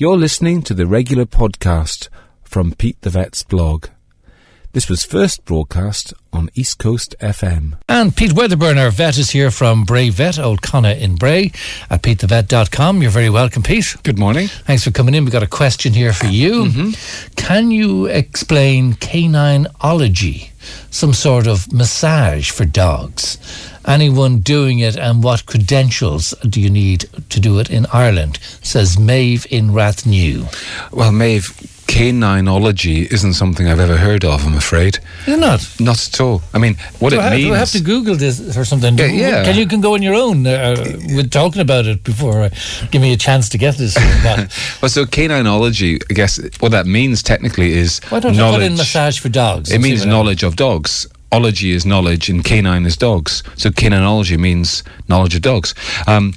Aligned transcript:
You're 0.00 0.16
listening 0.16 0.62
to 0.62 0.74
the 0.74 0.86
regular 0.86 1.26
podcast 1.26 2.08
from 2.44 2.72
Pete 2.72 3.00
the 3.00 3.10
Vet's 3.10 3.42
blog. 3.42 3.86
This 4.70 4.88
was 4.88 5.04
first 5.04 5.44
broadcast 5.44 6.14
on 6.32 6.50
East 6.54 6.78
Coast 6.78 7.16
FM. 7.18 7.78
And 7.88 8.14
Pete 8.14 8.32
Wedderburn, 8.32 8.78
our 8.78 8.92
vet, 8.92 9.18
is 9.18 9.30
here 9.30 9.50
from 9.50 9.82
Bray 9.82 10.10
Vet, 10.10 10.38
Old 10.38 10.62
Connaught 10.62 10.98
in 10.98 11.16
Bray, 11.16 11.50
at 11.90 12.02
petethevet.com. 12.02 13.02
You're 13.02 13.10
very 13.10 13.28
welcome, 13.28 13.64
Pete. 13.64 13.96
Good 14.04 14.20
morning. 14.20 14.46
Thanks 14.46 14.84
for 14.84 14.92
coming 14.92 15.16
in. 15.16 15.24
We've 15.24 15.32
got 15.32 15.42
a 15.42 15.48
question 15.48 15.92
here 15.92 16.12
for 16.12 16.26
you. 16.26 16.66
Mm-hmm. 16.66 17.34
Can 17.34 17.72
you 17.72 18.06
explain 18.06 18.92
canineology, 18.92 20.50
some 20.92 21.12
sort 21.12 21.48
of 21.48 21.72
massage 21.72 22.52
for 22.52 22.64
dogs? 22.64 23.36
Anyone 23.88 24.40
doing 24.40 24.80
it, 24.80 24.96
and 24.96 25.22
what 25.22 25.46
credentials 25.46 26.34
do 26.46 26.60
you 26.60 26.68
need 26.68 27.06
to 27.30 27.40
do 27.40 27.58
it 27.58 27.70
in 27.70 27.86
Ireland? 27.90 28.38
Says 28.62 28.98
Maeve 28.98 29.46
in 29.50 29.70
Rathnew. 29.70 30.46
Well, 30.92 31.10
Maeve, 31.10 31.44
canineology 31.86 33.10
isn't 33.10 33.32
something 33.32 33.66
I've 33.66 33.80
ever 33.80 33.96
heard 33.96 34.26
of, 34.26 34.46
I'm 34.46 34.54
afraid. 34.54 34.98
It 35.26 35.38
not? 35.38 35.66
Not 35.80 36.06
at 36.06 36.20
all. 36.20 36.42
I 36.52 36.58
mean, 36.58 36.76
what 36.98 37.10
do, 37.10 37.16
it 37.16 37.22
I, 37.22 37.30
means. 37.30 37.44
do 37.46 37.54
I 37.54 37.56
have 37.56 37.70
to 37.70 37.80
Google 37.80 38.14
this 38.14 38.56
or 38.58 38.66
something? 38.66 38.98
Yeah, 38.98 39.06
yeah. 39.06 39.44
Can 39.44 39.56
you 39.56 39.66
can 39.66 39.80
go 39.80 39.94
on 39.94 40.02
your 40.02 40.14
own 40.14 40.46
uh, 40.46 40.76
with 41.16 41.30
talking 41.30 41.62
about 41.62 41.86
it 41.86 42.04
before 42.04 42.42
uh, 42.42 42.50
give 42.90 43.00
me 43.00 43.14
a 43.14 43.16
chance 43.16 43.48
to 43.48 43.58
get 43.58 43.78
this? 43.78 43.96
well, 44.82 44.90
so 44.90 45.06
canineology, 45.06 46.02
I 46.10 46.12
guess, 46.12 46.38
what 46.60 46.72
that 46.72 46.86
means 46.86 47.22
technically 47.22 47.72
is 47.72 48.00
Why 48.10 48.20
don't 48.20 48.36
knowledge. 48.36 48.60
you 48.60 48.66
put 48.66 48.72
in 48.72 48.76
massage 48.76 49.18
for 49.18 49.30
dogs? 49.30 49.72
It 49.72 49.80
means 49.80 50.04
knowledge 50.04 50.42
of 50.42 50.56
dogs. 50.56 51.06
Ology 51.32 51.72
is 51.72 51.84
knowledge, 51.84 52.28
and 52.30 52.44
canine 52.44 52.86
is 52.86 52.96
dogs. 52.96 53.42
So 53.56 53.70
canineology 53.70 54.38
means 54.38 54.82
knowledge 55.08 55.34
of 55.34 55.42
dogs. 55.42 55.74
Um, 56.06 56.34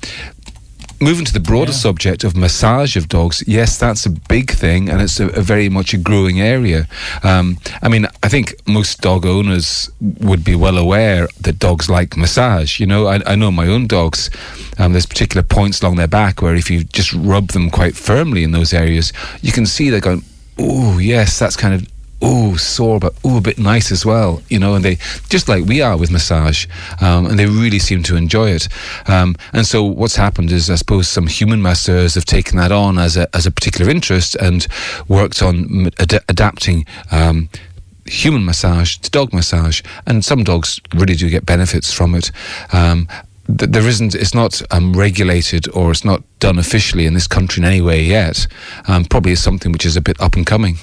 moving 0.99 1.25
to 1.25 1.33
the 1.33 1.39
broader 1.39 1.71
Yeah. 1.71 1.77
subject 1.77 2.23
of 2.23 2.35
massage 2.35 2.95
of 2.95 3.07
dogs, 3.09 3.43
yes, 3.47 3.77
that's 3.77 4.05
a 4.05 4.09
big 4.09 4.51
thing, 4.51 4.89
and 4.89 5.01
it's 5.01 5.19
a, 5.19 5.27
a 5.29 5.41
very 5.41 5.69
much 5.69 5.93
a 5.93 5.97
growing 5.97 6.39
area. 6.41 6.87
Um, 7.23 7.57
I 7.81 7.87
mean, 7.89 8.05
I 8.21 8.27
think 8.29 8.53
most 8.67 9.01
dog 9.01 9.25
owners 9.25 9.89
would 9.99 10.43
be 10.43 10.55
well 10.55 10.77
aware 10.77 11.27
that 11.39 11.57
dogs 11.57 11.89
like 11.89 12.15
massage. 12.17 12.79
You 12.79 12.85
know, 12.85 13.07
I, 13.07 13.21
I 13.25 13.35
know 13.35 13.49
my 13.51 13.67
own 13.67 13.87
dogs. 13.87 14.29
Um, 14.77 14.91
there's 14.91 15.05
particular 15.07 15.41
points 15.43 15.81
along 15.81 15.95
their 15.95 16.07
back 16.07 16.41
where 16.41 16.55
if 16.55 16.69
you 16.69 16.83
just 16.83 17.13
rub 17.13 17.47
them 17.49 17.69
quite 17.69 17.95
firmly 17.95 18.43
in 18.43 18.51
those 18.51 18.73
areas, 18.73 19.11
you 19.41 19.51
can 19.51 19.65
see 19.65 19.89
they're 19.89 20.01
going, 20.01 20.23
"Oh, 20.59 20.99
yes, 20.99 21.39
that's 21.39 21.55
kind 21.55 21.73
of." 21.73 21.87
Oh 22.21 22.55
sore 22.55 22.99
but 22.99 23.13
oh 23.23 23.37
a 23.37 23.41
bit 23.41 23.57
nice 23.57 23.91
as 23.91 24.05
well 24.05 24.41
you 24.49 24.59
know 24.59 24.75
and 24.75 24.85
they 24.85 24.95
just 25.29 25.49
like 25.49 25.65
we 25.65 25.81
are 25.81 25.97
with 25.97 26.11
massage 26.11 26.67
um, 27.01 27.25
and 27.25 27.39
they 27.39 27.45
really 27.45 27.79
seem 27.79 28.03
to 28.03 28.15
enjoy 28.15 28.49
it. 28.51 28.67
Um, 29.07 29.35
and 29.53 29.65
so 29.65 29.83
what's 29.83 30.15
happened 30.15 30.51
is 30.51 30.69
I 30.69 30.75
suppose 30.75 31.07
some 31.07 31.27
human 31.27 31.61
masseurs 31.61 32.15
have 32.15 32.25
taken 32.25 32.57
that 32.57 32.71
on 32.71 32.97
as 32.97 33.17
a, 33.17 33.33
as 33.35 33.45
a 33.45 33.51
particular 33.51 33.89
interest 33.89 34.35
and 34.35 34.67
worked 35.07 35.41
on 35.41 35.89
ad- 35.99 36.23
adapting 36.29 36.85
um, 37.11 37.49
human 38.05 38.45
massage 38.45 38.97
to 38.97 39.09
dog 39.09 39.33
massage. 39.33 39.81
And 40.05 40.23
some 40.23 40.43
dogs 40.43 40.79
really 40.93 41.15
do 41.15 41.29
get 41.29 41.45
benefits 41.45 41.91
from 41.91 42.15
it. 42.15 42.31
Um, 42.71 43.07
th- 43.47 43.71
there 43.71 43.87
isn't 43.87 44.15
it's 44.15 44.33
not 44.33 44.61
um, 44.71 44.93
regulated 44.93 45.67
or 45.75 45.91
it's 45.91 46.05
not 46.05 46.23
done 46.39 46.59
officially 46.59 47.05
in 47.05 47.13
this 47.13 47.27
country 47.27 47.61
in 47.61 47.67
any 47.67 47.81
way 47.81 48.01
yet. 48.01 48.47
Um, 48.87 49.05
probably 49.05 49.31
is 49.31 49.43
something 49.43 49.71
which 49.71 49.85
is 49.85 49.97
a 49.97 50.01
bit 50.01 50.19
up 50.21 50.35
and 50.35 50.45
coming 50.45 50.77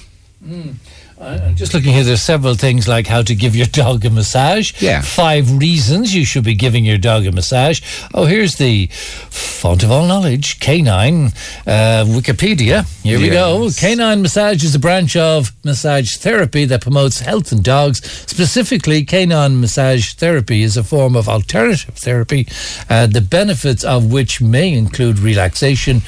I'm 1.21 1.55
just 1.55 1.73
looking 1.73 1.93
here. 1.93 2.05
There's 2.05 2.21
several 2.21 2.55
things 2.55 2.87
like 2.87 3.05
how 3.05 3.21
to 3.23 3.35
give 3.35 3.53
your 3.53 3.65
dog 3.71 4.05
a 4.05 4.09
massage. 4.09 4.81
Yeah. 4.81 5.01
Five 5.01 5.57
reasons 5.57 6.15
you 6.15 6.23
should 6.23 6.45
be 6.45 6.53
giving 6.55 6.85
your 6.85 6.97
dog 6.97 7.25
a 7.25 7.31
massage. 7.31 7.81
Oh, 8.13 8.25
here's 8.25 8.55
the 8.55 8.87
font 8.87 9.83
of 9.83 9.91
all 9.91 10.07
knowledge, 10.07 10.61
canine 10.61 11.27
uh, 11.67 12.05
Wikipedia. 12.07 12.85
Here 13.03 13.19
we 13.19 13.29
go. 13.29 13.69
Canine 13.77 14.21
massage 14.21 14.63
is 14.63 14.73
a 14.75 14.79
branch 14.79 15.17
of 15.17 15.51
massage 15.65 16.15
therapy 16.15 16.63
that 16.65 16.81
promotes 16.81 17.19
health 17.19 17.51
in 17.51 17.61
dogs. 17.61 18.01
Specifically, 18.25 19.03
canine 19.03 19.59
massage 19.59 20.13
therapy 20.13 20.63
is 20.63 20.77
a 20.77 20.83
form 20.85 21.17
of 21.17 21.27
alternative 21.27 21.95
therapy, 21.95 22.47
uh, 22.89 23.07
the 23.07 23.21
benefits 23.21 23.83
of 23.83 24.09
which 24.09 24.39
may 24.39 24.71
include 24.73 25.19
relaxation, 25.19 26.01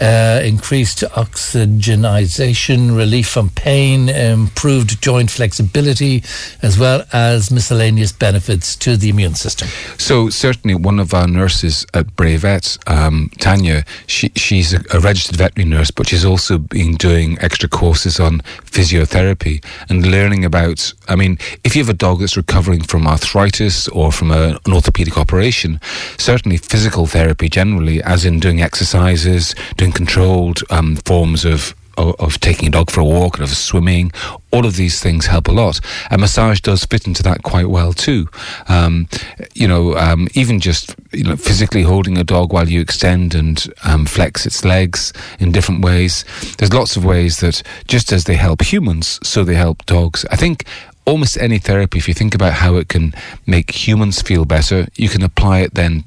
uh, 0.00 0.40
increased 0.44 1.00
oxygenization, 1.00 2.96
relief 2.96 3.28
from 3.28 3.50
pain, 3.50 4.08
improved 4.52 5.02
joint 5.02 5.30
flexibility, 5.30 6.22
as 6.60 6.78
well 6.78 7.04
as 7.12 7.50
miscellaneous 7.50 8.12
benefits 8.12 8.76
to 8.76 8.96
the 8.96 9.08
immune 9.08 9.34
system. 9.34 9.66
So 9.98 10.28
certainly, 10.28 10.74
one 10.74 11.00
of 11.00 11.14
our 11.14 11.26
nurses 11.26 11.86
at 11.94 12.14
Bray 12.16 12.36
Vet, 12.36 12.78
um, 12.86 13.30
Tanya, 13.38 13.84
she, 14.06 14.30
she's 14.36 14.74
a, 14.74 14.80
a 14.92 15.00
registered 15.00 15.36
veterinary 15.36 15.78
nurse, 15.78 15.90
but 15.90 16.08
she's 16.08 16.24
also 16.24 16.58
been 16.58 16.94
doing 16.96 17.38
extra 17.40 17.68
courses 17.68 18.20
on 18.20 18.40
physiotherapy 18.70 19.64
and 19.88 20.06
learning 20.06 20.44
about. 20.44 20.92
I 21.08 21.16
mean, 21.16 21.38
if 21.64 21.74
you 21.74 21.82
have 21.82 21.94
a 21.94 21.94
dog 21.94 22.20
that's 22.20 22.36
recovering 22.36 22.82
from 22.82 23.06
arthritis 23.06 23.88
or 23.88 24.12
from 24.12 24.30
a, 24.30 24.60
an 24.66 24.72
orthopedic 24.72 25.16
operation, 25.16 25.80
certainly 26.18 26.58
physical 26.58 27.06
therapy 27.06 27.48
generally, 27.48 28.02
as 28.02 28.24
in 28.24 28.38
doing 28.38 28.60
exercises, 28.60 29.54
doing 29.76 29.92
controlled 29.92 30.60
um, 30.70 30.96
forms 30.96 31.44
of 31.44 31.74
of, 31.96 32.40
taking 32.40 32.68
a 32.68 32.70
dog 32.70 32.90
for 32.90 33.00
a 33.00 33.04
walk 33.04 33.36
and 33.36 33.44
of 33.44 33.50
swimming. 33.50 34.12
All 34.50 34.66
of 34.66 34.76
these 34.76 35.00
things 35.00 35.26
help 35.26 35.48
a 35.48 35.52
lot. 35.52 35.80
And 36.10 36.20
massage 36.20 36.60
does 36.60 36.84
fit 36.84 37.06
into 37.06 37.22
that 37.22 37.42
quite 37.42 37.68
well 37.68 37.92
too. 37.92 38.28
Um, 38.68 39.08
you 39.54 39.68
know, 39.68 39.96
um, 39.96 40.28
even 40.34 40.60
just 40.60 40.94
you 41.12 41.24
know, 41.24 41.36
physically 41.36 41.82
holding 41.82 42.18
a 42.18 42.24
dog 42.24 42.52
while 42.52 42.68
you 42.68 42.80
extend 42.80 43.34
and 43.34 43.64
um, 43.84 44.06
flex 44.06 44.46
its 44.46 44.64
legs 44.64 45.12
in 45.38 45.52
different 45.52 45.84
ways. 45.84 46.24
There's 46.58 46.72
lots 46.72 46.96
of 46.96 47.04
ways 47.04 47.38
that 47.38 47.62
just 47.86 48.12
as 48.12 48.24
they 48.24 48.36
help 48.36 48.62
humans, 48.62 49.18
so 49.22 49.44
they 49.44 49.54
help 49.54 49.84
dogs. 49.86 50.24
I 50.30 50.36
think 50.36 50.64
almost 51.06 51.36
any 51.38 51.58
therapy, 51.58 51.98
if 51.98 52.08
you 52.08 52.14
think 52.14 52.34
about 52.34 52.54
how 52.54 52.76
it 52.76 52.88
can 52.88 53.14
make 53.46 53.86
humans 53.86 54.22
feel 54.22 54.44
better, 54.44 54.86
you 54.94 55.08
can 55.08 55.22
apply 55.22 55.60
it 55.60 55.74
then 55.74 56.04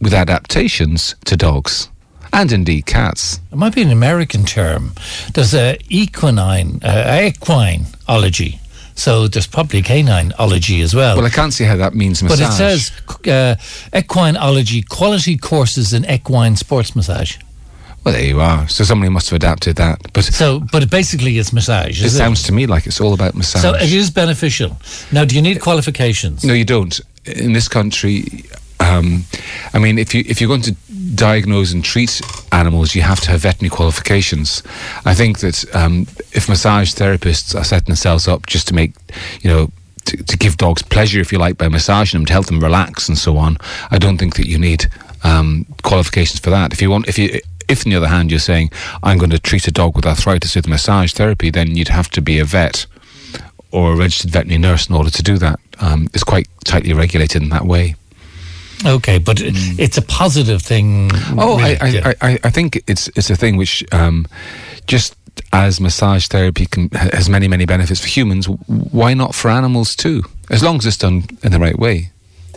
with 0.00 0.12
adaptations 0.12 1.14
to 1.24 1.36
dogs 1.36 1.88
and 2.36 2.52
indeed 2.52 2.84
cats. 2.84 3.40
It 3.50 3.56
might 3.56 3.74
be 3.74 3.82
an 3.82 3.90
American 3.90 4.44
term. 4.44 4.92
There's 5.32 5.54
a 5.54 5.78
equine, 5.88 6.38
uh, 6.82 7.30
equineology. 7.32 8.58
So 8.94 9.26
there's 9.28 9.46
probably 9.46 9.82
canine 9.82 10.30
canineology 10.32 10.82
as 10.82 10.94
well. 10.94 11.16
Well, 11.16 11.26
I 11.26 11.30
can't 11.30 11.52
see 11.52 11.64
how 11.64 11.76
that 11.76 11.94
means 11.94 12.22
massage. 12.22 12.40
but 12.40 12.48
it 12.48 12.52
says 12.52 12.92
uh, 13.08 13.56
equineology, 13.92 14.86
quality 14.86 15.36
courses 15.36 15.92
in 15.92 16.04
equine 16.10 16.56
sports 16.56 16.94
massage. 16.94 17.36
Well, 18.04 18.14
there 18.14 18.24
you 18.24 18.40
are. 18.40 18.68
So 18.68 18.84
somebody 18.84 19.10
must 19.10 19.30
have 19.30 19.36
adapted 19.36 19.76
that. 19.76 20.00
But 20.12 20.24
So, 20.24 20.60
but 20.60 20.82
it 20.82 20.90
basically 20.90 21.38
it's 21.38 21.52
massage. 21.52 22.04
It 22.04 22.10
sounds 22.10 22.42
to 22.44 22.52
me 22.52 22.66
like 22.66 22.86
it's 22.86 23.00
all 23.00 23.14
about 23.14 23.34
massage. 23.34 23.62
So 23.62 23.74
it 23.74 23.92
is 23.92 24.10
beneficial. 24.10 24.76
Now, 25.10 25.24
do 25.24 25.34
you 25.34 25.42
need 25.42 25.60
qualifications? 25.60 26.44
no, 26.44 26.52
you 26.52 26.64
don't. 26.64 27.00
In 27.24 27.52
this 27.52 27.66
country, 27.66 28.44
um, 28.78 29.24
I 29.74 29.78
mean, 29.80 29.98
if 29.98 30.14
you 30.14 30.22
if 30.26 30.40
you're 30.40 30.48
going 30.48 30.62
to 30.62 30.76
diagnose 31.14 31.72
and 31.72 31.84
treat 31.84 32.20
animals, 32.52 32.94
you 32.94 33.02
have 33.02 33.20
to 33.20 33.30
have 33.30 33.40
veterinary 33.40 33.70
qualifications. 33.70 34.62
I 35.04 35.14
think 35.14 35.38
that 35.40 35.64
um, 35.74 36.06
if 36.32 36.48
massage 36.48 36.94
therapists 36.94 37.54
are 37.54 37.64
setting 37.64 37.86
themselves 37.86 38.28
up 38.28 38.46
just 38.46 38.68
to 38.68 38.74
make, 38.74 38.92
you 39.40 39.50
know. 39.50 39.70
To, 40.06 40.16
to 40.22 40.36
give 40.36 40.56
dogs 40.56 40.82
pleasure, 40.82 41.18
if 41.18 41.32
you 41.32 41.38
like, 41.38 41.58
by 41.58 41.68
massaging 41.68 42.20
them 42.20 42.26
to 42.26 42.32
help 42.32 42.46
them 42.46 42.60
relax 42.60 43.08
and 43.08 43.18
so 43.18 43.36
on. 43.38 43.56
I 43.90 43.98
don't 43.98 44.18
think 44.18 44.36
that 44.36 44.46
you 44.46 44.56
need 44.56 44.86
um, 45.24 45.66
qualifications 45.82 46.38
for 46.38 46.50
that. 46.50 46.72
If 46.72 46.80
you 46.80 46.90
want, 46.90 47.08
if 47.08 47.18
you, 47.18 47.40
if 47.68 47.84
on 47.84 47.90
the 47.90 47.96
other 47.96 48.06
hand 48.06 48.30
you're 48.30 48.38
saying 48.38 48.70
I'm 49.02 49.18
going 49.18 49.30
to 49.30 49.38
treat 49.40 49.66
a 49.66 49.72
dog 49.72 49.96
with 49.96 50.06
arthritis 50.06 50.54
with 50.54 50.68
massage 50.68 51.12
therapy, 51.12 51.50
then 51.50 51.76
you'd 51.76 51.88
have 51.88 52.08
to 52.10 52.22
be 52.22 52.38
a 52.38 52.44
vet 52.44 52.86
or 53.72 53.92
a 53.92 53.96
registered 53.96 54.30
veterinary 54.30 54.58
nurse 54.58 54.88
in 54.88 54.94
order 54.94 55.10
to 55.10 55.22
do 55.22 55.38
that. 55.38 55.58
Um, 55.80 56.08
it's 56.14 56.24
quite 56.24 56.46
tightly 56.64 56.92
regulated 56.92 57.42
in 57.42 57.48
that 57.50 57.64
way. 57.64 57.96
Okay, 58.84 59.18
but 59.18 59.40
it's 59.40 59.96
a 59.96 60.02
positive 60.02 60.60
thing. 60.62 61.08
Mm. 61.08 61.36
Oh, 61.38 61.58
really, 61.58 62.00
I. 62.00 62.10
I, 62.10 62.14
I, 62.20 62.38
I 62.44 62.50
think 62.50 62.82
it's 62.86 63.08
it's 63.16 63.30
a 63.30 63.36
thing 63.36 63.56
which 63.56 63.84
um, 63.92 64.26
just 64.86 65.16
as 65.52 65.80
massage 65.80 66.26
therapy 66.26 66.66
can, 66.66 66.88
has 66.90 67.28
many 67.28 67.48
many 67.48 67.66
benefits 67.66 68.00
for 68.00 68.08
humans, 68.08 68.48
why 68.48 69.14
not 69.14 69.34
for 69.34 69.50
animals 69.50 69.94
too? 69.96 70.22
As 70.50 70.62
long 70.62 70.76
as 70.76 70.86
it's 70.86 70.98
done 70.98 71.24
in 71.42 71.52
the 71.52 71.58
right 71.58 71.78
way. 71.78 72.10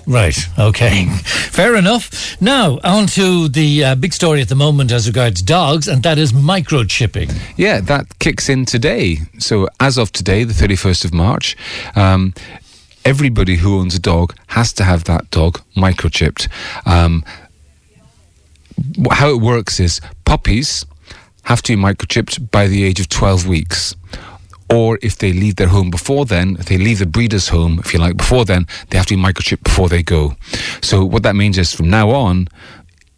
Right. 0.07 0.37
Okay. 0.57 1.05
Fair 1.51 1.75
enough. 1.75 2.41
Now 2.41 2.79
on 2.83 3.05
to 3.07 3.47
the 3.47 3.83
uh, 3.83 3.95
big 3.95 4.13
story 4.13 4.41
at 4.41 4.49
the 4.49 4.55
moment 4.55 4.91
as 4.91 5.07
regards 5.07 5.41
dogs, 5.41 5.87
and 5.87 6.01
that 6.03 6.17
is 6.17 6.31
microchipping. 6.31 7.31
Yeah, 7.57 7.79
that 7.81 8.17
kicks 8.19 8.49
in 8.49 8.65
today. 8.65 9.17
So 9.37 9.67
as 9.79 9.97
of 9.97 10.11
today, 10.11 10.43
the 10.43 10.53
thirty 10.53 10.75
first 10.75 11.05
of 11.05 11.13
March. 11.13 11.55
Um, 11.95 12.33
Everybody 13.09 13.55
who 13.55 13.79
owns 13.79 13.95
a 13.95 13.99
dog 13.99 14.35
has 14.49 14.71
to 14.73 14.83
have 14.83 15.05
that 15.05 15.31
dog 15.31 15.61
microchipped. 15.75 16.47
Um, 16.85 17.25
how 19.09 19.31
it 19.31 19.41
works 19.41 19.79
is 19.79 19.99
puppies 20.25 20.85
have 21.45 21.63
to 21.63 21.75
be 21.75 21.81
microchipped 21.81 22.51
by 22.51 22.67
the 22.67 22.83
age 22.83 22.99
of 22.99 23.09
12 23.09 23.47
weeks. 23.47 23.95
Or 24.71 24.99
if 25.01 25.17
they 25.17 25.33
leave 25.33 25.55
their 25.55 25.69
home 25.69 25.89
before 25.89 26.25
then, 26.25 26.57
if 26.59 26.67
they 26.67 26.77
leave 26.77 26.99
the 26.99 27.07
breeder's 27.07 27.47
home, 27.47 27.79
if 27.79 27.95
you 27.95 27.99
like, 27.99 28.15
before 28.15 28.45
then, 28.45 28.67
they 28.91 28.97
have 28.99 29.07
to 29.07 29.15
be 29.15 29.23
microchipped 29.23 29.63
before 29.63 29.89
they 29.89 30.03
go. 30.03 30.35
So 30.83 31.03
what 31.03 31.23
that 31.23 31.35
means 31.35 31.57
is 31.57 31.73
from 31.73 31.89
now 31.89 32.11
on, 32.11 32.47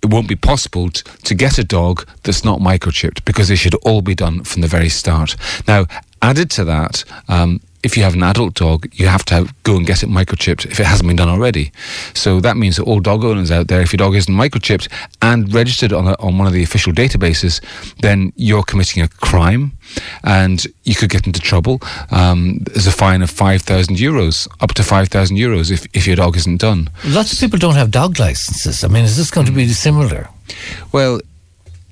it 0.02 0.10
won't 0.10 0.30
be 0.30 0.38
possible 0.38 0.90
t- 0.90 1.04
to 1.26 1.36
get 1.36 1.58
a 1.58 1.66
dog 1.66 2.08
that's 2.24 2.46
not 2.46 2.62
microchipped 2.62 3.26
because 3.26 3.50
they 3.50 3.58
should 3.58 3.76
all 3.84 4.02
be 4.02 4.16
done 4.16 4.46
from 4.46 4.62
the 4.62 4.70
very 4.70 4.88
start. 4.88 5.36
Now, 5.68 5.86
added 6.22 6.50
to 6.52 6.64
that, 6.64 7.04
um, 7.28 7.60
if 7.84 7.98
you 7.98 8.04
have 8.04 8.14
an 8.14 8.24
adult 8.24 8.54
dog, 8.54 8.88
you 8.94 9.08
have 9.08 9.26
to 9.26 9.34
have, 9.34 9.64
go 9.64 9.76
and 9.76 9.86
get 9.86 10.04
it 10.04 10.10
microchipped 10.10 10.66
if 10.66 10.80
it 10.80 10.86
hasn't 10.86 11.08
been 11.08 11.16
done 11.16 11.30
already. 11.30 11.72
So 12.14 12.40
that 12.42 12.58
means 12.58 12.78
that 12.78 12.84
all 12.84 13.00
dog 13.00 13.24
owners 13.24 13.52
out 13.52 13.68
there, 13.68 13.82
if 13.82 13.92
your 13.92 13.98
dog 13.98 14.16
isn't 14.16 14.34
microchipped 14.34 14.88
and 15.22 15.54
registered 15.54 15.94
on, 15.94 16.08
a, 16.08 16.16
on 16.20 16.38
one 16.38 16.48
of 16.48 16.54
the 16.54 16.64
official 16.64 16.94
databases, 16.94 17.62
then 18.02 18.34
you're 18.36 18.64
committing 18.64 19.02
a 19.04 19.08
crime 19.08 19.74
and 20.24 20.66
you 20.84 20.96
could 20.96 21.10
get 21.10 21.26
into 21.26 21.40
trouble. 21.40 21.80
Um, 22.12 22.60
there's 22.66 22.88
a 22.88 22.92
fine 22.92 23.22
of 23.22 23.30
5,000 23.30 23.96
euros, 23.96 24.48
up 24.62 24.74
to 24.76 24.84
5,000 24.84 25.38
euros 25.38 25.72
if, 25.72 25.88
if 25.94 26.06
your 26.06 26.16
dog 26.16 26.38
isn't 26.38 26.62
done. 26.62 26.90
Lots 27.06 27.34
of 27.34 27.40
people 27.40 27.60
don't 27.60 27.76
have 27.76 27.92
dog 27.92 28.20
licenses. 28.20 28.84
I 28.84 28.88
mean, 28.88 29.06
is 29.06 29.18
this 29.18 29.32
going 29.32 29.48
to 29.48 29.52
be 29.52 29.68
similar? 29.70 30.30
Well, 30.92 31.22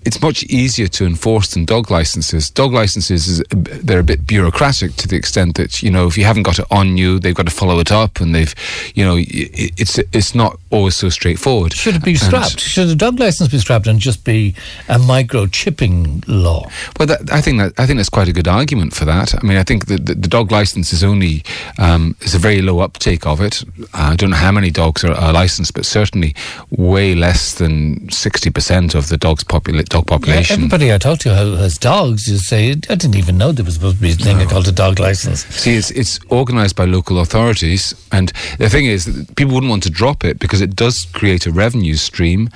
it's 0.09 0.23
much 0.23 0.41
easier 0.45 0.87
to 0.87 1.05
enforce 1.05 1.53
than 1.53 1.65
dog 1.65 1.91
licenses. 1.91 2.49
Dog 2.49 2.73
licenses 2.73 3.27
is 3.27 3.43
they're 3.51 3.99
a 3.99 4.03
bit 4.03 4.25
bureaucratic 4.25 4.95
to 4.95 5.07
the 5.07 5.15
extent 5.15 5.55
that 5.57 5.83
you 5.83 5.91
know 5.91 6.07
if 6.07 6.17
you 6.17 6.23
haven't 6.23 6.41
got 6.41 6.57
it 6.57 6.65
on 6.71 6.97
you, 6.97 7.19
they've 7.19 7.35
got 7.35 7.45
to 7.45 7.51
follow 7.51 7.77
it 7.79 7.91
up, 7.91 8.19
and 8.19 8.33
they've 8.33 8.55
you 8.95 9.05
know 9.05 9.17
it's 9.19 9.99
it's 9.99 10.33
not 10.33 10.59
always 10.71 10.95
so 10.95 11.09
straightforward. 11.09 11.73
Should 11.73 11.95
it 11.95 12.03
be 12.03 12.15
scrapped? 12.15 12.53
And 12.53 12.59
Should 12.59 12.89
a 12.89 12.95
dog 12.95 13.19
license 13.19 13.51
be 13.51 13.59
scrapped 13.59 13.85
and 13.85 13.99
just 13.99 14.23
be 14.23 14.55
a 14.87 14.97
microchipping 14.97 16.23
law? 16.27 16.67
Well, 16.97 17.05
that, 17.05 17.31
I 17.31 17.41
think 17.41 17.59
that 17.59 17.73
I 17.77 17.85
think 17.85 17.97
that's 17.97 18.09
quite 18.09 18.27
a 18.27 18.33
good 18.33 18.47
argument 18.47 18.95
for 18.95 19.05
that. 19.05 19.35
I 19.35 19.45
mean, 19.45 19.57
I 19.57 19.63
think 19.63 19.85
that 19.89 20.07
the, 20.07 20.15
the 20.15 20.27
dog 20.27 20.51
license 20.51 20.91
is 20.91 21.03
only 21.03 21.43
um, 21.77 22.15
is 22.21 22.33
a 22.33 22.39
very 22.39 22.63
low 22.63 22.79
uptake 22.79 23.27
of 23.27 23.41
it. 23.41 23.63
I 23.93 24.15
don't 24.15 24.31
know 24.31 24.37
how 24.37 24.51
many 24.51 24.71
dogs 24.71 25.03
are, 25.03 25.13
are 25.13 25.33
licensed, 25.33 25.75
but 25.75 25.85
certainly 25.85 26.33
way 26.71 27.13
less 27.13 27.53
than 27.53 28.09
sixty 28.09 28.49
percent 28.49 28.95
of 28.95 29.09
the 29.09 29.17
dogs 29.17 29.43
populate 29.43 29.89
dog 29.99 30.21
population. 30.21 30.59
Yeah, 30.59 30.65
everybody 30.65 30.93
I 30.93 30.97
talk 30.97 31.19
to 31.19 31.35
who 31.35 31.55
has 31.55 31.77
dogs, 31.77 32.27
you 32.27 32.37
say, 32.37 32.71
I 32.71 32.95
didn't 32.95 33.15
even 33.15 33.37
know 33.37 33.51
there 33.51 33.65
was 33.65 33.75
supposed 33.75 33.97
to 33.97 34.01
be 34.01 34.11
a 34.11 34.15
thing 34.15 34.37
no. 34.37 34.47
called 34.47 34.67
a 34.67 34.71
dog 34.71 34.99
license. 34.99 35.45
See, 35.45 35.75
it's, 35.75 35.91
it's 35.91 36.19
organised 36.31 36.75
by 36.75 36.85
local 36.85 37.19
authorities. 37.19 37.93
And 38.11 38.31
the 38.57 38.69
thing 38.69 38.85
is, 38.85 39.05
people 39.35 39.53
wouldn't 39.53 39.69
want 39.69 39.83
to 39.83 39.89
drop 39.89 40.23
it 40.23 40.39
because 40.39 40.61
it 40.61 40.75
does 40.75 41.05
create 41.05 41.45
a 41.45 41.51
revenue 41.51 41.95
stream 41.95 42.49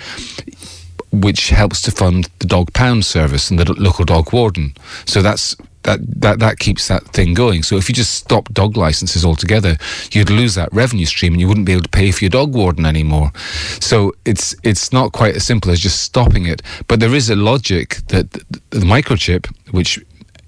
which 1.12 1.50
helps 1.50 1.82
to 1.84 1.92
fund 1.92 2.28
the 2.40 2.48
dog 2.48 2.74
pound 2.74 3.06
service 3.06 3.52
and 3.52 3.60
the 3.60 3.72
local 3.74 4.04
dog 4.04 4.34
warden. 4.34 4.74
So 5.06 5.22
that's 5.22 5.56
that, 5.84 6.00
that 6.22 6.40
that 6.40 6.60
keeps 6.60 6.88
that 6.88 7.04
thing 7.08 7.34
going. 7.34 7.64
So 7.64 7.78
if 7.78 7.90
you 7.90 7.96
just 7.96 8.14
stop 8.14 8.54
dog 8.54 8.78
licenses 8.78 9.24
altogether, 9.24 9.78
you'd 10.12 10.30
lose 10.30 10.56
that 10.56 10.70
revenue 10.74 11.06
stream 11.06 11.34
and 11.34 11.42
you 11.42 11.48
wouldn't 11.48 11.66
be 11.66 11.74
able 11.74 11.84
to 11.84 11.90
pay 11.90 12.12
for 12.12 12.24
your 12.24 12.30
dog 12.30 12.54
warden 12.54 12.86
anymore. 12.86 13.32
So 13.80 14.14
it's 14.26 14.56
it's 14.64 14.92
not 14.92 15.12
quite 15.12 15.36
as 15.36 15.46
simple 15.46 15.72
as 15.72 15.80
just 15.80 16.02
stopping 16.04 16.46
it. 16.46 16.62
But 16.88 17.00
there 17.00 17.14
is 17.14 17.30
a 17.30 17.36
logic 17.36 17.98
that 18.08 18.32
the 18.32 18.80
microchip, 18.80 19.48
which 19.72 20.00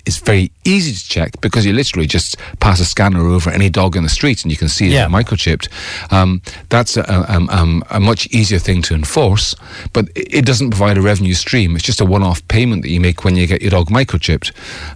is 0.06 0.18
very 0.18 0.52
easy 0.64 0.94
to 0.94 1.08
check 1.08 1.40
because 1.42 1.66
you 1.66 1.74
literally 1.74 2.08
just 2.08 2.38
pass 2.60 2.80
a 2.80 2.86
scanner 2.86 3.28
over 3.28 3.50
any 3.50 3.70
dog 3.70 3.96
in 3.96 4.04
the 4.04 4.10
street 4.10 4.44
and 4.44 4.52
you 4.52 4.58
can 4.58 4.70
see 4.70 4.88
yeah. 4.88 5.06
it's 5.06 5.14
microchipped. 5.14 5.68
Um, 6.12 6.42
that's 6.70 6.98
a, 6.98 7.02
a, 7.02 7.48
um, 7.50 7.84
a, 7.90 8.00
much 8.00 8.28
easier 8.28 8.60
thing 8.60 8.82
to 8.84 8.94
enforce, 8.94 9.56
but 9.94 10.10
it 10.16 10.46
doesn't 10.46 10.72
provide 10.72 10.98
a 10.98 11.02
revenue 11.02 11.34
stream. 11.34 11.76
It's 11.76 11.86
just 11.86 12.02
a 12.02 12.06
one-off 12.06 12.48
payment 12.48 12.84
that 12.84 12.90
you 12.90 13.00
make 13.00 13.24
when 13.24 13.36
you 13.36 13.48
get 13.48 13.62
your 13.62 13.72
dog 13.72 13.90
microchipped. 13.90 14.52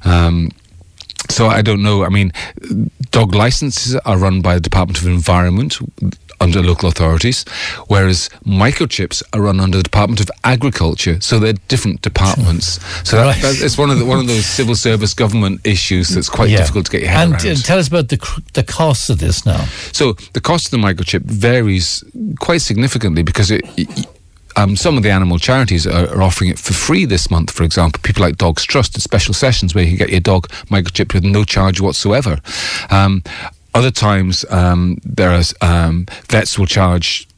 Um, 0.06 0.52
so 1.30 1.48
I 1.48 1.62
don't 1.62 1.84
know. 1.84 2.04
I 2.04 2.10
mean, 2.10 2.32
dog 3.12 3.36
licenses 3.36 3.96
are 3.96 4.18
run 4.18 4.42
by 4.42 4.56
the 4.56 4.62
Department 4.62 5.00
of 5.00 5.08
Environment 5.08 5.78
under 6.42 6.62
local 6.62 6.90
authorities, 6.90 7.44
whereas 7.88 8.30
microchips 8.46 9.22
are 9.34 9.42
run 9.42 9.60
under 9.60 9.78
the 9.78 9.84
Department 9.84 10.20
of 10.22 10.30
Agriculture. 10.44 11.20
So 11.22 11.40
they're 11.40 11.54
different 11.68 12.02
departments. 12.02 12.80
So 13.10 13.18
right. 13.24 13.42
that, 13.42 13.62
it's 13.62 13.78
one 13.78 13.90
of 13.90 13.98
the, 13.98 14.06
one 14.06 14.20
of 14.20 14.28
those 14.28 14.46
civil 14.46 14.76
service 14.76 15.14
government 15.14 15.62
issues 15.66 16.10
that's 16.10 16.30
quite 16.30 16.50
yeah. 16.50 16.58
difficult 16.58 16.86
to 16.86 16.92
get 16.92 17.02
your 17.02 17.10
head 17.10 17.24
and, 17.24 17.34
around. 17.34 17.46
And 17.46 17.58
uh, 17.58 17.62
tell 17.62 17.80
us 17.80 17.88
about 17.88 18.10
the 18.10 18.42
the 18.54 18.64
costs 18.64 19.10
of 19.10 19.20
this 19.20 19.46
now. 19.46 19.66
So 19.92 20.14
the 20.34 20.42
cost 20.42 20.66
of 20.66 20.72
the 20.72 20.78
microchip 20.78 21.22
varies 21.22 22.04
quite 22.40 22.62
significantly 22.62 23.24
because 23.24 23.52
it, 23.52 23.62
it 23.78 24.08
um, 24.56 24.76
some 24.76 24.98
of 24.98 25.04
the 25.04 25.12
animal 25.12 25.40
charities 25.40 25.88
are, 25.88 26.10
are, 26.10 26.22
offering 26.22 26.50
it 26.50 26.60
for 26.60 26.74
free 26.74 27.06
this 27.06 27.32
month, 27.32 27.52
for 27.52 27.64
example. 27.64 28.02
People 28.04 28.24
like 28.24 28.38
Dogs 28.38 28.66
Trust 28.66 28.96
at 28.96 29.02
special 29.02 29.34
sessions 29.34 29.74
where 29.74 29.84
you 29.84 29.92
can 29.92 29.98
get 29.98 30.10
your 30.10 30.20
dog 30.20 30.50
microchipped 30.70 31.14
with 31.14 31.24
no 31.24 31.44
charge 31.44 31.80
whatsoever. 31.80 32.40
Um, 32.90 33.24
other 33.74 33.92
times, 33.92 34.46
um, 34.50 34.98
there 35.04 35.32
are 35.32 35.44
um, 35.62 36.06
vets 36.30 36.58
will 36.58 36.66
charge 36.66 37.29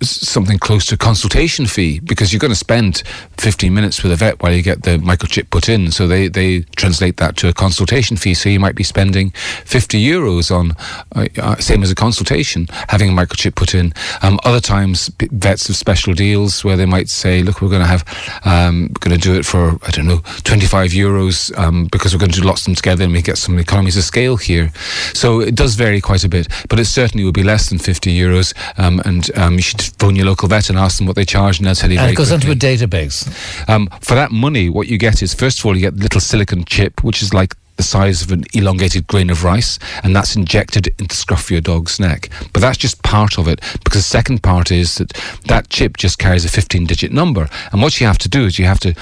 something 0.00 0.58
close 0.58 0.86
to 0.86 0.94
a 0.94 0.98
consultation 0.98 1.66
fee 1.66 2.00
because 2.00 2.32
you're 2.32 2.40
going 2.40 2.50
to 2.50 2.56
spend 2.56 3.02
15 3.38 3.72
minutes 3.72 4.02
with 4.02 4.12
a 4.12 4.16
vet 4.16 4.42
while 4.42 4.52
you 4.52 4.62
get 4.62 4.82
the 4.82 4.98
microchip 4.98 5.50
put 5.50 5.68
in. 5.68 5.90
So 5.90 6.06
they, 6.06 6.28
they 6.28 6.60
translate 6.76 7.18
that 7.18 7.36
to 7.38 7.48
a 7.48 7.52
consultation 7.52 8.16
fee. 8.16 8.34
So 8.34 8.48
you 8.48 8.60
might 8.60 8.74
be 8.74 8.82
spending 8.82 9.30
50 9.64 10.02
euros 10.02 10.50
on, 10.54 10.72
uh, 11.14 11.28
uh, 11.38 11.56
same 11.56 11.82
as 11.82 11.90
a 11.90 11.94
consultation, 11.94 12.66
having 12.88 13.10
a 13.10 13.12
microchip 13.12 13.54
put 13.54 13.74
in. 13.74 13.92
Um, 14.22 14.40
other 14.44 14.60
times, 14.60 15.10
vets 15.30 15.66
have 15.66 15.76
special 15.76 16.14
deals 16.14 16.64
where 16.64 16.76
they 16.76 16.86
might 16.86 17.08
say, 17.08 17.42
look, 17.42 17.60
we're 17.60 17.68
going 17.68 17.82
to 17.82 17.86
have, 17.86 18.04
um, 18.44 18.88
going 19.00 19.16
to 19.16 19.20
do 19.20 19.34
it 19.34 19.44
for, 19.44 19.78
I 19.86 19.90
don't 19.90 20.06
know, 20.06 20.22
25 20.44 20.90
euros 20.92 21.56
um, 21.58 21.86
because 21.92 22.14
we're 22.14 22.20
going 22.20 22.32
to 22.32 22.40
do 22.40 22.46
lots 22.46 22.62
of 22.62 22.66
them 22.66 22.74
together 22.74 23.04
and 23.04 23.12
we 23.12 23.22
get 23.22 23.38
some 23.38 23.58
economies 23.58 23.96
of 23.96 24.04
scale 24.04 24.36
here. 24.36 24.72
So 25.12 25.40
it 25.40 25.54
does 25.54 25.74
vary 25.74 26.00
quite 26.00 26.24
a 26.24 26.28
bit, 26.28 26.48
but 26.68 26.80
it 26.80 26.86
certainly 26.86 27.24
would 27.24 27.34
be 27.34 27.42
less 27.42 27.68
than 27.68 27.78
50 27.78 28.16
euros. 28.16 28.54
Um, 28.78 29.00
and 29.04 29.30
um, 29.36 29.54
you 29.54 29.62
should 29.62 29.82
phone 29.98 30.16
your 30.16 30.26
local 30.26 30.48
vet 30.48 30.70
and 30.70 30.78
ask 30.78 30.98
them 30.98 31.06
what 31.06 31.16
they 31.16 31.24
charge, 31.24 31.58
and 31.58 31.66
they'll 31.66 31.74
tell 31.74 31.90
you. 31.90 31.98
And 31.98 32.10
it 32.10 32.14
goes 32.14 32.28
quickly. 32.28 32.50
onto 32.50 32.66
a 32.66 32.70
database. 32.70 33.68
Um, 33.68 33.88
for 34.00 34.14
that 34.14 34.30
money, 34.30 34.68
what 34.68 34.88
you 34.88 34.98
get 34.98 35.22
is 35.22 35.34
first 35.34 35.58
of 35.58 35.66
all 35.66 35.74
you 35.74 35.80
get 35.80 35.94
a 35.94 35.96
little 35.96 36.20
silicon 36.20 36.64
chip, 36.64 37.02
which 37.02 37.22
is 37.22 37.34
like 37.34 37.54
the 37.76 37.82
size 37.82 38.22
of 38.22 38.30
an 38.30 38.44
elongated 38.52 39.06
grain 39.06 39.30
of 39.30 39.42
rice, 39.42 39.78
and 40.02 40.14
that's 40.14 40.36
injected 40.36 40.88
into 40.98 41.16
scruff 41.16 41.50
your 41.50 41.60
dog's 41.60 41.98
neck. 41.98 42.30
But 42.52 42.60
that's 42.60 42.78
just 42.78 43.02
part 43.02 43.38
of 43.38 43.48
it, 43.48 43.60
because 43.82 44.00
the 44.00 44.08
second 44.08 44.42
part 44.42 44.70
is 44.70 44.96
that 44.96 45.12
that 45.46 45.68
chip 45.70 45.96
just 45.96 46.18
carries 46.18 46.44
a 46.44 46.48
15 46.48 46.86
digit 46.86 47.12
number. 47.12 47.48
And 47.72 47.82
what 47.82 48.00
you 48.00 48.06
have 48.06 48.18
to 48.18 48.28
do 48.28 48.44
is 48.44 48.58
you 48.58 48.66
have 48.66 48.80
to 48.80 48.94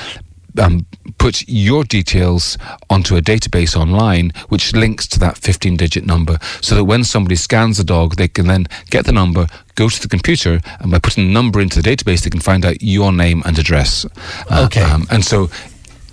um, 0.58 0.86
put 1.18 1.48
your 1.48 1.84
details 1.84 2.58
onto 2.90 3.16
a 3.16 3.20
database 3.20 3.76
online, 3.76 4.32
which 4.48 4.74
links 4.74 5.06
to 5.08 5.18
that 5.18 5.38
15 5.38 5.76
digit 5.76 6.04
number, 6.04 6.38
so 6.60 6.74
that 6.74 6.84
when 6.84 7.04
somebody 7.04 7.36
scans 7.36 7.78
a 7.78 7.84
dog, 7.84 8.16
they 8.16 8.28
can 8.28 8.46
then 8.46 8.66
get 8.90 9.04
the 9.04 9.12
number, 9.12 9.46
go 9.74 9.88
to 9.88 10.00
the 10.00 10.08
computer, 10.08 10.60
and 10.80 10.90
by 10.90 10.98
putting 10.98 11.26
the 11.26 11.32
number 11.32 11.60
into 11.60 11.80
the 11.80 11.88
database, 11.88 12.22
they 12.22 12.30
can 12.30 12.40
find 12.40 12.64
out 12.64 12.82
your 12.82 13.12
name 13.12 13.42
and 13.44 13.58
address. 13.58 14.04
Uh, 14.50 14.64
okay. 14.66 14.82
Um, 14.82 15.06
and 15.10 15.24
so 15.24 15.48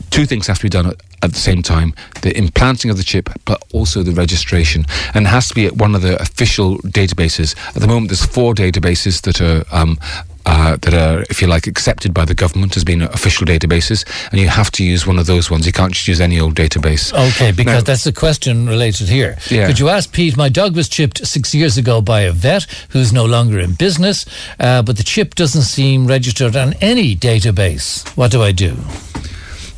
two 0.10 0.26
things 0.26 0.48
have 0.48 0.58
to 0.58 0.64
be 0.64 0.70
done 0.70 0.88
at, 0.88 1.02
at, 1.22 1.32
the 1.32 1.40
same 1.40 1.62
time 1.62 1.94
the 2.22 2.36
implanting 2.38 2.90
of 2.92 2.98
the 2.98 3.04
chip, 3.04 3.30
but 3.46 3.64
also 3.74 4.04
the 4.04 4.12
registration. 4.12 4.86
And 5.14 5.26
it 5.26 5.30
has 5.30 5.48
to 5.50 5.56
be 5.56 5.66
at 5.66 5.74
one 5.74 5.96
of 5.96 6.02
the 6.02 6.22
official 6.22 6.78
databases. 6.80 7.56
At 7.76 7.82
the 7.82 7.88
moment, 7.88 8.10
there's 8.10 8.26
four 8.26 8.54
databases 8.54 9.22
that 9.22 9.42
are. 9.42 9.64
Um, 9.72 9.98
uh, 10.46 10.78
that 10.82 10.94
are, 10.94 11.26
if 11.30 11.42
you 11.42 11.48
like, 11.48 11.68
accepted 11.68 12.14
by 12.14 12.26
the 12.26 12.34
government 12.34 12.76
as 12.78 12.84
being 12.84 13.02
official 13.02 13.46
databases, 13.46 14.06
and 14.32 14.40
you 14.40 14.48
have 14.48 14.72
to 14.72 14.84
use 14.84 15.06
one 15.06 15.20
of 15.20 15.26
those 15.26 15.52
ones. 15.52 15.66
You 15.66 15.72
can't 15.72 15.94
just 15.94 16.08
use 16.08 16.22
any 16.22 16.40
old 16.40 16.56
database. 16.56 17.14
Okay, 17.14 17.52
because 17.52 17.74
now, 17.74 17.82
that's 17.82 18.04
the 18.04 18.14
question 18.14 18.68
related 18.68 19.10
here. 19.10 19.38
Yeah. 19.50 19.68
Could 19.68 19.80
you 19.80 19.90
ask 19.90 20.12
Pete? 20.12 20.38
My 20.38 20.50
dog 20.50 20.76
was 20.76 20.90
chipped 20.90 21.26
six 21.26 21.54
years 21.54 21.78
ago 21.78 22.02
by 22.02 22.22
a 22.22 22.32
vet 22.32 22.66
who's 22.90 23.12
no 23.14 23.26
longer 23.26 23.60
in 23.60 23.74
business, 23.74 24.26
uh, 24.60 24.82
but 24.82 24.98
the 24.98 25.04
chip 25.04 25.36
doesn't 25.36 25.64
seem 25.64 26.08
registered 26.08 26.56
on 26.56 26.74
any 26.82 27.16
database. 27.16 28.08
What 28.16 28.32
do 28.32 28.42
I 28.42 28.52
do? 28.52 28.76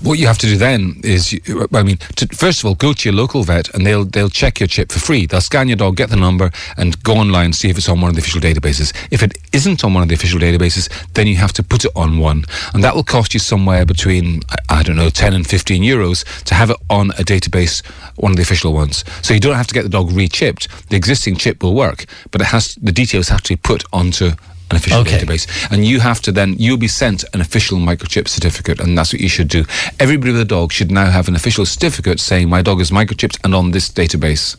What 0.04 0.20
you 0.20 0.28
have 0.28 0.38
to 0.40 0.48
do 0.48 0.58
then 0.58 1.00
is, 1.04 1.40
I 1.74 1.84
mean, 1.84 1.98
to, 2.16 2.28
first 2.28 2.60
of 2.60 2.66
all, 2.66 2.76
go 2.76 2.94
to 2.94 3.10
your 3.10 3.16
local 3.16 3.44
vet 3.44 3.74
and 3.74 3.86
they'll 3.86 4.06
they'll 4.06 4.30
check 4.30 4.60
your 4.60 4.68
chip 4.68 4.92
for 4.92 5.00
free. 5.00 5.26
They'll 5.26 5.42
scan 5.42 5.68
your 5.68 5.78
dog, 5.78 5.96
get 5.96 6.10
the 6.10 6.16
number, 6.16 6.52
and 6.78 7.02
go 7.04 7.14
online 7.14 7.46
and 7.46 7.56
see 7.56 7.70
if 7.70 7.78
it's 7.78 7.90
on 7.90 8.02
one 8.02 8.10
of 8.10 8.16
the 8.16 8.22
official 8.22 8.42
databases. 8.42 8.94
If 9.12 9.22
it 9.24 9.38
isn't 9.54 9.84
on 9.84 9.94
one 9.94 10.04
of 10.04 10.10
the 10.10 10.16
official 10.16 10.40
databases, 10.40 10.90
then 11.14 11.28
you 11.28 11.36
have 11.36 11.54
to 11.54 11.64
put 11.64 11.86
it 11.86 11.92
on 11.96 12.18
one, 12.18 12.46
and 12.74 12.84
that 12.84 12.96
will 12.96 13.04
cost 13.04 13.34
you 13.34 13.40
somewhere 13.40 13.86
between 13.86 14.42
I, 14.50 14.80
I 14.80 14.84
don't 14.84 14.96
know, 14.96 15.10
ten 15.10 15.34
and 15.34 15.46
fifteen 15.46 15.84
euros 15.84 16.26
to 16.46 16.56
have 16.56 16.70
it 16.70 16.78
on 16.90 17.12
a 17.12 17.24
database, 17.24 17.86
one 18.16 18.32
of 18.32 18.38
the 18.38 18.44
official 18.44 18.74
ones. 18.74 19.04
So 19.22 19.34
you 19.34 19.40
don't 19.40 19.56
have 19.56 19.68
to 19.68 19.74
get 19.74 19.84
the 19.84 19.90
dog 19.90 20.12
re-chipped. 20.12 20.68
The 20.90 20.98
existing 20.98 21.36
chip 21.36 21.62
will 21.64 21.76
work, 21.76 22.06
but 22.32 22.42
it 22.42 22.48
has 22.48 22.76
the 22.76 22.92
details 22.92 23.30
have 23.30 23.42
to 23.44 23.54
be 23.54 23.58
put 23.58 23.84
onto 23.94 24.32
an 24.72 24.78
official 24.78 25.02
okay. 25.02 25.20
database. 25.20 25.46
And 25.72 25.86
you 25.86 26.00
have 26.00 26.20
to 26.22 26.32
then, 26.32 26.56
you'll 26.58 26.78
be 26.78 26.88
sent 26.88 27.24
an 27.34 27.42
official 27.42 27.78
microchip 27.78 28.28
certificate, 28.28 28.80
and 28.80 28.98
that's 28.98 29.14
what 29.14 29.22
you 29.22 29.30
should 29.30 29.48
do. 29.48 29.66
Everybody 30.00 30.32
with 30.32 30.42
a 30.42 30.46
dog 30.46 30.72
should 30.72 30.92
now 30.92 31.10
have 31.10 31.28
an 31.28 31.36
official 31.36 31.66
certificate 31.66 32.20
saying, 32.20 32.50
my 32.50 32.62
dog 32.62 32.82
is 32.82 32.92
microchipped 32.92 33.38
and 33.44 33.54
on 33.54 33.72
this 33.72 33.90
database. 33.90 34.58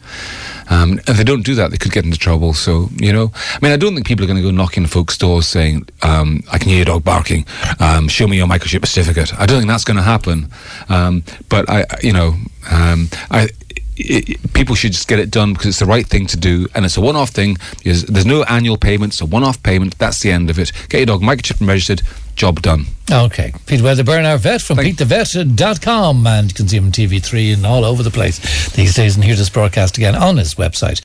Um, 0.70 1.00
if 1.06 1.16
they 1.16 1.24
don't 1.24 1.42
do 1.42 1.54
that, 1.56 1.70
they 1.70 1.76
could 1.76 1.92
get 1.92 2.04
into 2.04 2.18
trouble. 2.18 2.54
So, 2.54 2.88
you 2.96 3.12
know, 3.12 3.32
I 3.34 3.58
mean, 3.60 3.72
I 3.72 3.76
don't 3.76 3.94
think 3.94 4.06
people 4.06 4.24
are 4.24 4.28
going 4.28 4.36
to 4.36 4.42
go 4.42 4.50
knocking 4.50 4.86
folks' 4.86 5.18
doors 5.18 5.48
saying, 5.48 5.88
um, 6.02 6.42
I 6.52 6.58
can 6.58 6.68
hear 6.68 6.78
your 6.78 6.86
dog 6.86 7.04
barking, 7.04 7.44
um, 7.80 8.08
show 8.08 8.26
me 8.26 8.36
your 8.36 8.46
microchip 8.46 8.86
certificate. 8.86 9.38
I 9.38 9.46
don't 9.46 9.58
think 9.58 9.68
that's 9.68 9.84
going 9.84 9.96
to 9.96 10.02
happen. 10.02 10.48
Um, 10.88 11.24
but 11.48 11.68
I, 11.68 11.84
you 12.02 12.12
know, 12.12 12.36
um, 12.70 13.08
I, 13.30 13.48
it, 13.96 14.52
people 14.52 14.74
should 14.74 14.92
just 14.92 15.08
get 15.08 15.18
it 15.18 15.30
done 15.30 15.52
because 15.52 15.66
it's 15.68 15.78
the 15.78 15.86
right 15.86 16.06
thing 16.06 16.26
to 16.26 16.36
do, 16.36 16.66
and 16.74 16.84
it's 16.84 16.96
a 16.96 17.00
one-off 17.00 17.30
thing. 17.30 17.56
There's, 17.84 18.26
no 18.26 18.42
annual 18.44 18.76
payments, 18.76 19.20
a 19.20 19.26
one-off 19.26 19.62
payment. 19.62 19.98
That's 19.98 20.20
the 20.20 20.30
end 20.30 20.50
of 20.50 20.58
it. 20.58 20.72
Get 20.88 20.98
your 20.98 21.06
dog 21.06 21.22
microchipped 21.22 21.60
and 21.60 21.68
registered. 21.68 22.02
Job 22.34 22.62
done. 22.62 22.86
Okay. 23.10 23.52
Pete 23.66 23.82
Wedderburn, 23.82 24.24
our 24.24 24.38
vet 24.38 24.62
from 24.62 24.78
PeteTheVet.com, 24.78 26.26
and 26.26 26.48
you 26.48 26.54
can 26.54 26.66
see 26.66 26.78
him 26.78 26.86
on 26.86 26.92
TV3 26.92 27.54
and 27.54 27.66
all 27.66 27.84
over 27.84 28.02
the 28.02 28.10
place 28.10 28.72
these 28.72 28.94
days, 28.94 29.16
and 29.16 29.24
hear 29.24 29.36
this 29.36 29.50
broadcast 29.50 29.98
again 29.98 30.14
on 30.14 30.38
his 30.38 30.54
website. 30.54 31.00